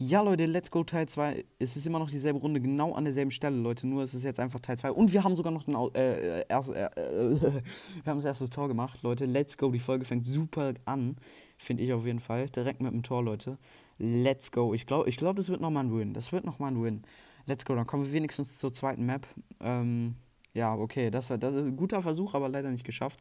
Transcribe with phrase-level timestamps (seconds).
[0.00, 1.44] Ja, Leute, Let's Go Teil 2.
[1.58, 3.84] Es ist immer noch dieselbe Runde, genau an derselben Stelle, Leute.
[3.84, 4.92] Nur es ist jetzt einfach Teil 2.
[4.92, 7.40] Und wir haben sogar noch den, Au- äh, äh, erst, äh, äh,
[8.04, 9.24] wir haben das erste Tor gemacht, Leute.
[9.24, 9.72] Let's go.
[9.72, 11.16] Die Folge fängt super an.
[11.56, 12.48] Finde ich auf jeden Fall.
[12.48, 13.58] Direkt mit dem Tor, Leute.
[13.98, 14.72] Let's go.
[14.72, 16.14] Ich glaube, ich glaub, das wird nochmal ein Win.
[16.14, 17.02] Das wird nochmal ein Win.
[17.46, 17.74] Let's go.
[17.74, 19.26] Dann kommen wir wenigstens zur zweiten Map.
[19.60, 20.14] Ähm,
[20.54, 21.10] ja, okay.
[21.10, 23.18] Das war, das ein guter Versuch, aber leider nicht geschafft.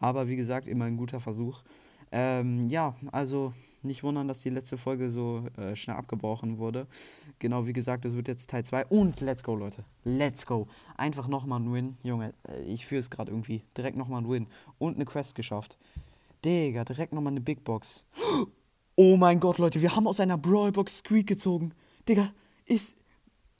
[0.00, 1.62] Aber wie gesagt, immer ein guter Versuch.
[2.10, 3.52] Ähm, ja, also
[3.86, 6.86] nicht wundern, dass die letzte Folge so äh, schnell abgebrochen wurde.
[7.38, 8.86] Genau, wie gesagt, es wird jetzt Teil 2.
[8.86, 9.84] Und let's go, Leute.
[10.04, 10.66] Let's go.
[10.96, 11.96] Einfach nochmal ein Win.
[12.02, 13.62] Junge, äh, ich fühle es gerade irgendwie.
[13.76, 14.46] Direkt nochmal ein Win.
[14.78, 15.78] Und eine Quest geschafft.
[16.44, 18.04] Digga, direkt nochmal eine Big Box.
[18.98, 21.74] Oh mein Gott, Leute, wir haben aus einer Brawlbox Squeak gezogen.
[22.08, 22.32] Digga,
[22.64, 22.96] ist.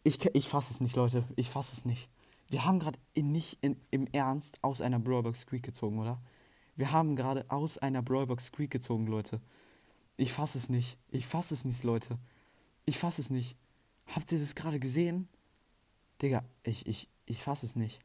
[0.03, 1.25] Ich, ich fasse es nicht, Leute.
[1.37, 2.09] Ich fasse es nicht.
[2.49, 6.23] Wir haben gerade nicht in, im Ernst aus einer Brawlbox Squeak gezogen, oder?
[6.77, 9.41] Wir haben gerade aus einer Brawlbox Squeak gezogen, Leute.
[10.17, 10.99] Ich fasse es nicht.
[11.11, 12.19] Ich fasse es nicht, Leute.
[12.87, 13.57] Ich fasse es nicht.
[14.07, 15.29] Habt ihr das gerade gesehen?
[16.23, 18.01] Digga, ich, ich, ich fasse es nicht.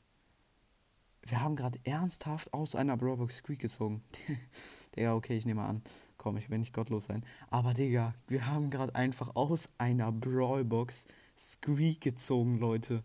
[1.24, 4.04] Wir haben gerade ernsthaft aus einer Brawlbox Squeak gezogen.
[4.96, 5.84] Digga, okay, ich nehme an.
[6.18, 7.24] Komm, ich will nicht gottlos sein.
[7.50, 11.06] Aber Digga, wir haben gerade einfach aus einer Brawlbox
[11.38, 13.04] Squeak gezogen, Leute.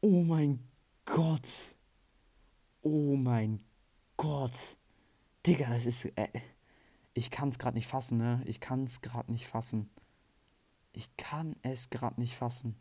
[0.00, 0.60] Oh mein
[1.04, 1.48] Gott.
[2.82, 3.60] Oh mein
[4.16, 4.76] Gott.
[5.46, 6.04] Digga, das ist.
[6.16, 6.28] Äh,
[7.14, 8.42] ich kann es gerade nicht fassen, ne?
[8.44, 9.88] Ich kann es gerade nicht fassen.
[10.92, 12.76] Ich kann es gerade nicht fassen.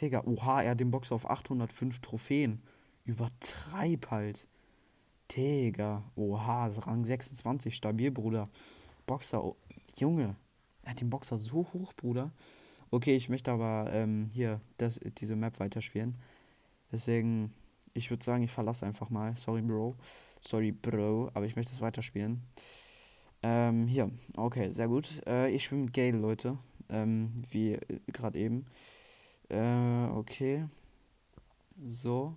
[0.00, 2.62] Digga, oha, er hat den Box auf 805 Trophäen.
[3.04, 4.48] Übertreib halt.
[5.30, 8.48] Digga, oha, Rang 26, stabil, Bruder.
[9.06, 9.56] Boxer, oh,
[9.96, 10.36] Junge,
[10.82, 12.32] er hat den Boxer so hoch, Bruder.
[12.90, 16.16] Okay, ich möchte aber ähm, hier das, diese Map weiterspielen.
[16.92, 17.52] Deswegen,
[17.94, 19.36] ich würde sagen, ich verlasse einfach mal.
[19.36, 19.96] Sorry, Bro.
[20.40, 22.42] Sorry, Bro, aber ich möchte es weiterspielen.
[23.42, 25.22] Ähm, hier, okay, sehr gut.
[25.26, 26.58] Äh, ich spiele mit Gale, Leute.
[26.88, 28.66] Ähm, wie äh, gerade eben.
[29.48, 30.66] Äh, okay.
[31.86, 32.36] So.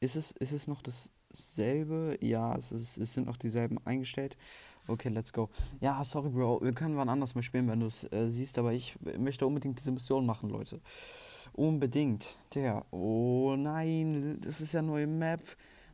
[0.00, 2.16] Ist es, ist es noch dasselbe?
[2.20, 4.36] Ja, es, ist, es sind noch dieselben eingestellt.
[4.86, 5.50] Okay, let's go.
[5.80, 6.62] Ja, sorry, Bro.
[6.62, 9.78] Wir können wann anders mal spielen, wenn du es äh, siehst, aber ich möchte unbedingt
[9.78, 10.80] diese Mission machen, Leute.
[11.52, 12.38] Unbedingt.
[12.54, 12.86] Der.
[12.92, 15.42] Oh nein, das ist ja neue Map.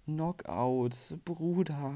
[0.04, 0.94] Knockout.
[1.24, 1.92] Bruder.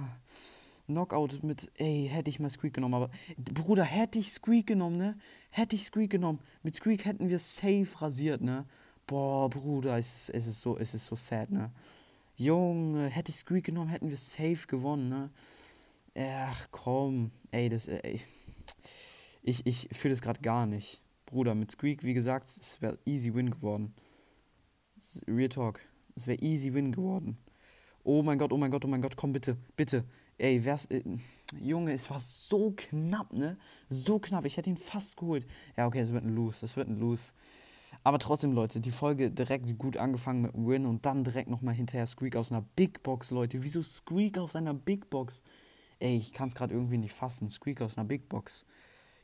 [0.88, 5.16] Knockout mit, ey, hätte ich mal Squeak genommen, aber Bruder, hätte ich Squeak genommen, ne?
[5.50, 6.40] Hätte ich Squeak genommen.
[6.62, 8.66] Mit Squeak hätten wir safe rasiert, ne?
[9.06, 11.70] Boah, Bruder, es ist, es ist so, es ist so sad, ne?
[12.36, 15.30] Junge, hätte ich Squeak genommen, hätten wir safe gewonnen, ne?
[16.16, 17.30] Ach, komm.
[17.50, 18.20] Ey, das, ey.
[19.42, 21.02] Ich, ich fühle das gerade gar nicht.
[21.26, 23.94] Bruder, mit Squeak, wie gesagt, es wäre easy win geworden.
[25.26, 25.80] Real Talk.
[26.16, 27.38] Es wäre easy win geworden.
[28.04, 30.04] Oh mein Gott, oh mein Gott, oh mein Gott, komm bitte, bitte.
[30.38, 30.86] Ey, wär's.
[30.86, 31.02] Äh,
[31.60, 33.56] Junge, es war so knapp, ne?
[33.88, 34.44] So knapp.
[34.44, 35.46] Ich hätte ihn fast geholt.
[35.76, 36.64] Ja, okay, es wird ein Lose.
[36.64, 37.32] Es wird ein Lose.
[38.04, 42.06] Aber trotzdem, Leute, die Folge direkt gut angefangen mit Win und dann direkt nochmal hinterher
[42.06, 43.62] Squeak aus einer Big Box, Leute.
[43.62, 45.42] Wieso Squeak aus einer Big Box?
[45.98, 47.50] Ey, ich kann es gerade irgendwie nicht fassen.
[47.50, 48.64] Squeak aus einer Big Box.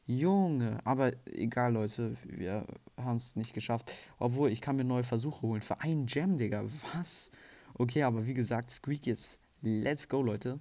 [0.06, 3.92] Junge, aber egal, Leute, wir haben es nicht geschafft.
[4.18, 5.62] Obwohl, ich kann mir neue Versuche holen.
[5.62, 6.64] Für einen Gem, Digga.
[6.94, 7.30] Was?
[7.74, 9.38] Okay, aber wie gesagt, Squeak jetzt.
[9.62, 10.58] Let's go, Leute.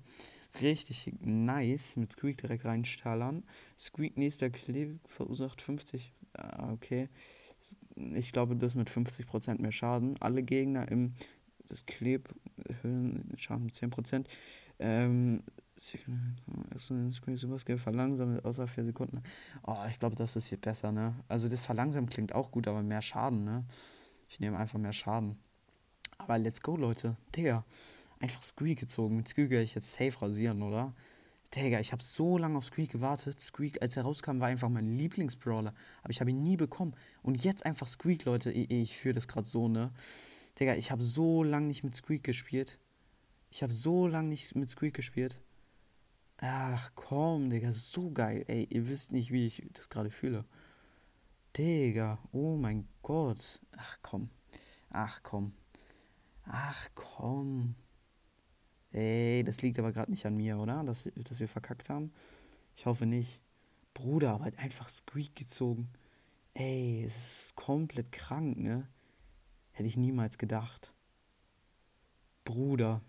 [0.61, 1.95] Richtig nice.
[1.97, 3.43] Mit Squeak direkt reinstallern.
[3.77, 6.13] Squeak nächster Clip verursacht 50.
[6.33, 7.09] Ah, okay.
[7.95, 10.21] Ich glaube, das mit 50% mehr Schaden.
[10.21, 11.13] Alle Gegner im
[11.69, 12.29] das Kleb
[12.67, 14.27] erhöhen Schaden um 10%.
[14.79, 15.43] Ähm,
[16.77, 19.23] Superskill verlangsamt außer 4 Sekunden.
[19.65, 21.15] Oh, ich glaube, das ist hier besser, ne?
[21.27, 23.65] Also das verlangsamt klingt auch gut, aber mehr Schaden, ne?
[24.29, 25.37] Ich nehme einfach mehr Schaden.
[26.17, 27.17] Aber let's go, Leute.
[27.35, 27.65] Digga,
[28.23, 29.17] einfach Squeak gezogen.
[29.17, 30.93] Mit Squeak werde ich jetzt safe rasieren, oder?
[31.53, 33.39] Digga, ich habe so lange auf Squeak gewartet.
[33.39, 35.73] Squeak, als er rauskam, war einfach mein Lieblingsbrawler.
[36.01, 36.95] Aber ich habe ihn nie bekommen.
[37.21, 38.51] Und jetzt einfach Squeak, Leute.
[38.51, 39.91] Ich, ich fühle das gerade so, ne?
[40.59, 42.79] Digga, ich habe so lange nicht mit Squeak gespielt.
[43.51, 45.39] Ich habe so lange nicht mit Squeak gespielt.
[46.37, 48.45] Ach komm, Digga, so geil.
[48.47, 50.45] Ey, ihr wisst nicht, wie ich das gerade fühle.
[51.55, 53.59] Digga, oh mein Gott.
[53.77, 54.29] Ach komm.
[54.89, 55.53] Ach komm.
[56.45, 57.75] Ach komm.
[58.93, 60.83] Ey, das liegt aber gerade nicht an mir, oder?
[60.83, 62.13] Dass, dass wir verkackt haben.
[62.75, 63.41] Ich hoffe nicht.
[63.95, 65.89] Bruder, aber halt einfach Squeak gezogen.
[66.53, 68.87] Ey, es ist komplett krank, ne?
[69.71, 70.93] Hätte ich niemals gedacht.
[72.45, 73.01] Bruder.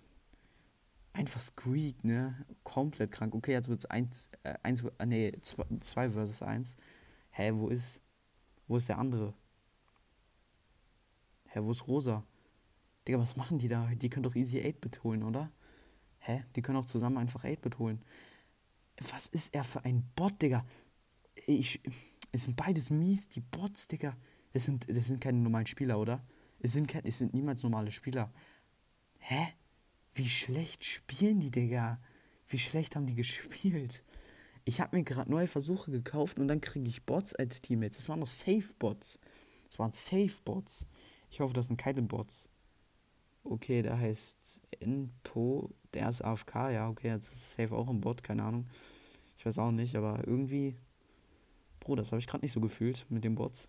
[1.12, 2.46] Einfach Squeak, ne?
[2.62, 3.34] Komplett krank.
[3.34, 6.78] Okay, jetzt wird es 1, äh, 1, äh, nee, 2 versus 1.
[7.30, 8.00] Hä, wo ist,
[8.68, 9.34] wo ist der andere?
[11.48, 12.24] Hä, wo ist Rosa?
[13.06, 13.86] Digga, was machen die da?
[13.94, 15.52] Die können doch easy 8-Bit holen, oder?
[16.26, 16.44] Hä?
[16.56, 18.02] Die können auch zusammen einfach 8-Bit holen.
[19.12, 20.64] Was ist er für ein Bot, Digga?
[21.46, 21.80] Ich,
[22.32, 24.16] Es sind beides mies, die Bots, Digga.
[24.52, 26.26] Es sind, das sind keine normalen Spieler, oder?
[26.58, 28.32] Es sind, kein, es sind niemals normale Spieler.
[29.18, 29.54] Hä?
[30.14, 32.00] Wie schlecht spielen die, Digga?
[32.48, 34.02] Wie schlecht haben die gespielt?
[34.64, 37.98] Ich habe mir gerade neue Versuche gekauft und dann kriege ich Bots als Teammates.
[37.98, 39.20] Das waren noch Safe-Bots.
[39.68, 40.86] Das waren Safe-Bots.
[41.30, 42.48] Ich hoffe, das sind keine Bots.
[43.44, 45.74] Okay, der heißt Inpo.
[45.94, 46.70] Der ist AFK.
[46.70, 48.22] Ja, okay, jetzt ist Safe auch ein Bot.
[48.22, 48.66] Keine Ahnung.
[49.36, 50.76] Ich weiß auch nicht, aber irgendwie.
[51.80, 53.68] Bro, das habe ich gerade nicht so gefühlt mit den Bots.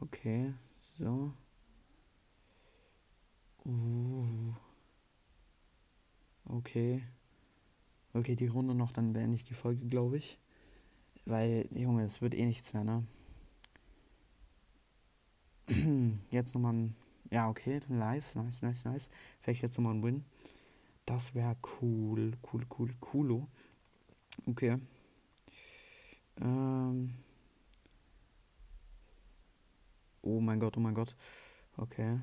[0.00, 1.32] Okay, so.
[3.64, 4.52] Uh.
[6.44, 7.02] Okay.
[8.12, 10.38] Okay, die Runde noch, dann beende ich die Folge, glaube ich.
[11.24, 13.06] Weil, Junge, es wird eh nichts mehr, ne?
[16.30, 16.96] jetzt nochmal ein.
[17.32, 19.10] Ja, okay, nice, nice, nice, nice.
[19.40, 20.24] Vielleicht jetzt nochmal ein Win.
[21.06, 23.48] Das wäre cool, cool, cool, coolo.
[24.44, 24.78] Okay.
[26.42, 27.14] Ähm.
[30.20, 31.16] Oh mein Gott, oh mein Gott.
[31.78, 32.20] Okay.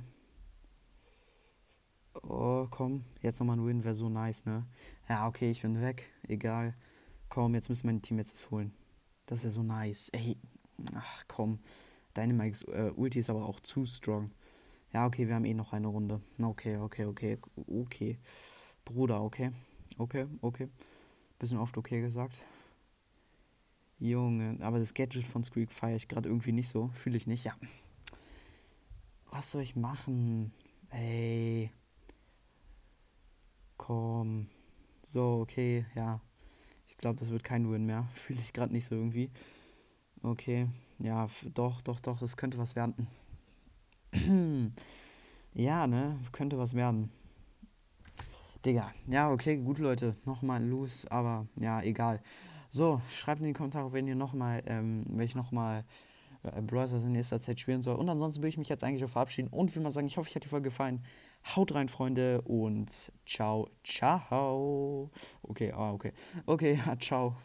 [2.21, 3.03] Oh, komm.
[3.23, 4.67] Jetzt nochmal ein Win wäre so nice, ne?
[5.09, 6.03] Ja, okay, ich bin weg.
[6.27, 6.75] Egal.
[7.29, 8.75] Komm, jetzt müssen meine Team jetzt es holen.
[9.25, 10.09] Das wäre so nice.
[10.09, 10.37] Ey.
[10.93, 11.57] Ach, komm.
[12.15, 14.29] Dynamikes äh, Ulti ist aber auch zu strong.
[14.91, 16.19] Ja, okay, wir haben eh noch eine Runde.
[16.41, 17.37] Okay, okay, okay,
[17.67, 18.17] okay.
[18.85, 19.51] Bruder, okay.
[19.97, 20.69] Okay, okay.
[21.37, 22.43] Bisschen oft okay gesagt.
[23.99, 26.89] Junge, aber das Gadget von Squeak feiere ich gerade irgendwie nicht so.
[26.93, 27.53] Fühle ich nicht, ja.
[29.29, 30.53] Was soll ich machen?
[30.89, 31.71] Ey.
[33.77, 34.47] Komm.
[35.03, 36.19] So, okay, ja.
[36.87, 38.07] Ich glaube, das wird kein Win mehr.
[38.13, 39.29] Fühle ich gerade nicht so irgendwie.
[40.23, 40.67] Okay.
[40.97, 43.07] Ja, doch, doch, doch, es könnte was werden.
[45.53, 46.19] ja, ne?
[46.31, 47.11] Könnte was werden.
[48.65, 48.91] Digga.
[49.07, 50.15] Ja, okay, gut, Leute.
[50.25, 52.21] Nochmal los, aber ja, egal.
[52.69, 55.85] So, schreibt in die Kommentare, wenn ihr nochmal, ähm, wenn ich nochmal
[56.43, 57.95] äh, Browsers in nächster Zeit spielen soll.
[57.95, 60.29] Und ansonsten würde ich mich jetzt eigentlich auch verabschieden und will mal sagen, ich hoffe,
[60.29, 61.03] euch hat die Folge gefallen.
[61.55, 65.09] Haut rein, Freunde, und ciao, ciao.
[65.41, 66.11] Okay, ah, okay.
[66.45, 67.35] Okay, ja, ciao.